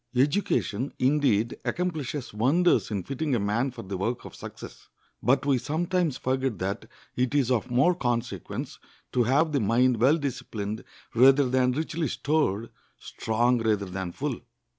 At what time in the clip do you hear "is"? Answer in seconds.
7.35-7.51